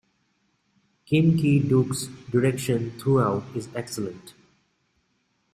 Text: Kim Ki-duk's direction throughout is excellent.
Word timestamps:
Kim 1.05 1.37
Ki-duk's 1.37 2.07
direction 2.31 2.89
throughout 2.97 3.43
is 3.55 3.69
excellent. 3.75 4.33